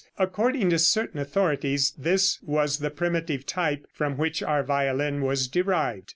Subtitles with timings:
[0.17, 6.09] According to certain authorities this was the primitive type from which our violin was derived.